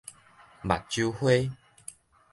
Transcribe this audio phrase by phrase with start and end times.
[0.63, 1.29] 目睭花